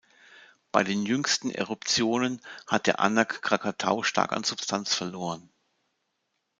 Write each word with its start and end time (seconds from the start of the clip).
Bei 0.71 0.83
den 0.83 1.05
jüngsten 1.05 1.51
Eruptionen 1.51 2.41
hat 2.65 2.87
der 2.87 2.99
Anak 2.99 3.43
Krakatau 3.43 4.01
stark 4.01 4.33
an 4.33 4.43
Substanz 4.43 4.95
verloren. 4.95 5.51